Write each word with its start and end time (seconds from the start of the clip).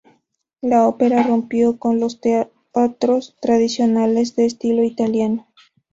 La 0.61 0.87
ópera 0.87 1.21
rompió 1.21 1.77
con 1.77 1.99
los 1.99 2.21
teatros 2.21 3.35
tradicionales 3.39 4.35
de 4.35 4.47
estilo 4.47 4.83
italiano. 4.83 5.45